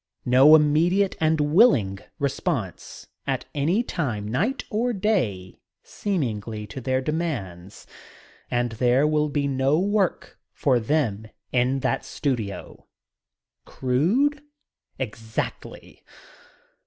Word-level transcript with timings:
No 0.25 0.55
immediate 0.55 1.15
and 1.21 1.39
willing 1.39 1.99
response 2.17 3.05
at 3.27 3.45
any 3.53 3.83
time, 3.83 4.27
night 4.27 4.63
or 4.71 4.93
day, 4.93 5.59
seemingly, 5.83 6.65
to 6.65 6.81
their 6.81 7.01
demands 7.01 7.85
and 8.49 8.71
there 8.71 9.05
will 9.05 9.29
be 9.29 9.47
no 9.47 9.79
more 9.79 9.87
work 9.87 10.39
for 10.53 10.79
them 10.79 11.27
in 11.51 11.81
that 11.81 12.03
studio. 12.03 12.87
Crude? 13.63 14.41
Exactly. 14.97 16.03